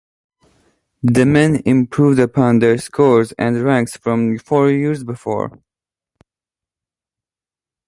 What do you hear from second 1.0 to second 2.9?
The men both improved upon their